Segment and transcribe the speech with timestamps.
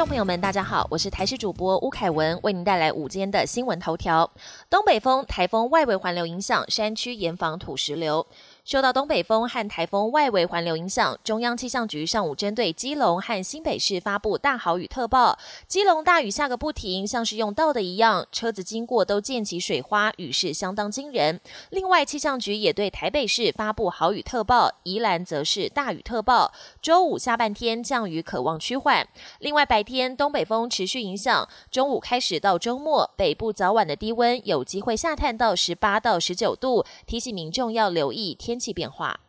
[0.00, 4.30] 众朋友们，大家好，我是台视主播吴凯文，为您带来午间的新闻头条。
[4.70, 8.26] 东北风、台风外围环流影响，山区严防土石流。
[8.64, 15.38] 受到东北风和台风外围环流影响，中央气象局上午针对基隆和新北市发布大豪雨特报。
[15.66, 21.40] 基隆大雨下个不停，像是用倒的一样，车子经过都溅起水花，雨势相当惊人。
[21.70, 26.52] 另外，气象局也对台北市发布豪雨特报，宜兰则是大雨特报。
[26.80, 29.06] 周五下半天降雨可望趋缓。
[29.40, 38.36] 另外，白天东北风持续影响，中午开始到周末，北部早晚的低温有机会下探到十八到十九度，提醒民众要留意。
[38.50, 39.20] 天气变化。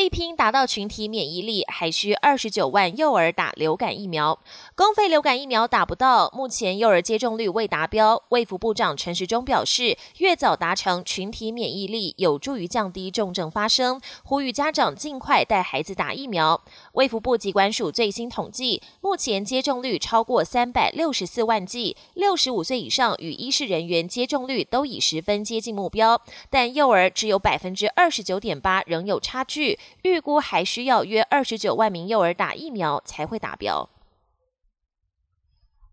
[0.00, 4.38] 力拼达到群体免疫力，还需二十九万幼儿打流感疫苗。
[4.74, 8.22] 公费流感疫苗打不到，目前幼儿接种率未达标。
[8.30, 16.62] 卫福部长陈时中表示，越早达成群体免疫力，有助于降低重症发生，呼吁家长尽快带孩子打疫苗。
[16.92, 29.78] 卫福部疾管署最新统计，目前接种率超过三百六十四万剂，六十五岁以上与医事人员接种率都已十分接近目标，但幼儿只有百分之二十九点八，仍有差距。
[30.02, 33.88] 预估还需要约二十九万名幼儿打疫苗才会达标。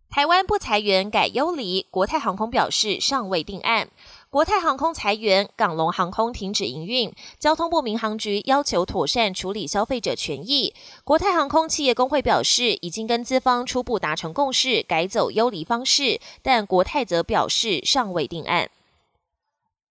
[0.09, 3.89] 台湾不裁员改优离，国泰航空表示尚未定案。
[4.29, 10.73] 国泰航空裁员，港龙航空停止营运，交通部民航局要求妥善处理消费者权益。
[11.03, 18.71] 国泰航空企业工会表示，已经跟资方初步达成共识，改走优离方式，但国泰则表示尚未定案。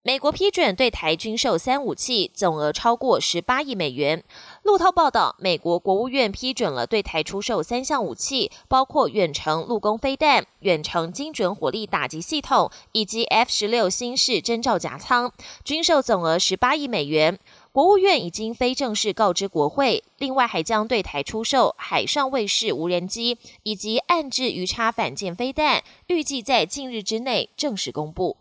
[0.07, 4.23] 美国批准对台军售三武器，总额超过十八亿美元。
[4.63, 15.33] 路透报道，美国国务院批准了对台出售三项武器，包括远程陆攻飞弹、远程精准火力打击系统以及 F 十六新式侦照夹舱，
[15.65, 17.41] 军售总额十八亿美元。
[17.73, 28.37] 国务院已经非正式告知国会，另外还将对台出售海上卫士无人机以及暗制鱼叉反舰飞弹，预计在近日之内正式公布。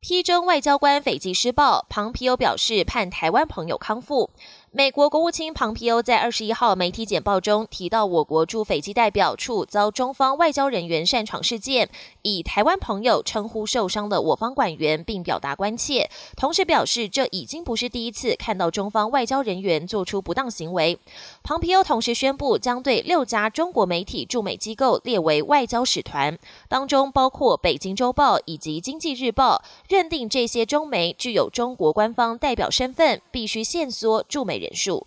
[0.00, 4.30] 批中外交官斐济施暴，庞皮欧表示盼台湾朋友康复。
[4.72, 11.88] 美国国务卿庞皮欧在二十一号媒体简报中提到，我国驻斐济代表处遭中方外交人员擅闯事件，
[12.22, 16.08] 以台湾朋友称呼受伤的我方管员，并表达关切。
[16.36, 20.96] 同时表示，这已经不是第一次看到中方外交人员做出不当行为。
[21.42, 26.38] 庞皮欧同时宣布，将对六家中国媒体驻美机构列为外交使团，
[26.68, 29.64] 当中包括北京周报以及经济日报。
[29.88, 35.06] 认定这些中媒具有中国官方代表身份，必须限缩驻美人数。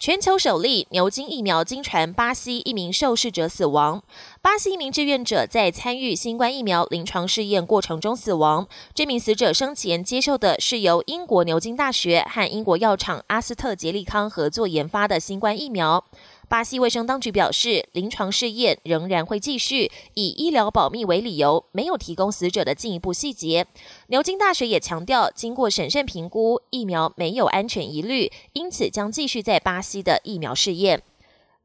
[0.00, 4.04] 全球首例牛津疫苗经传巴西一名受试者死亡，
[4.40, 8.68] 巴西一名志愿者在参与新冠疫苗临床试验过程中死亡。
[8.94, 16.04] 这名死者生前接受的是由英国牛津大学和英国药厂阿斯特杰利康合作研发的新冠疫苗。
[16.48, 23.66] 巴西卫生当局表示，临床试验仍然会继续，以医疗保密为理由，没有提供死者的进一步细节。
[24.06, 31.02] 牛津大学也强调，经过审慎评估，疫苗没有安全疑虑，因此将继续在巴西的疫苗试验。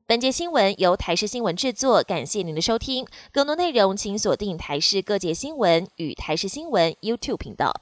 [0.06, 3.08] 本节新闻由台视新闻制作，感谢您的收听。
[3.32, 7.74] 更多内容请锁定台视各界新闻与台视新闻 YouTube 频道。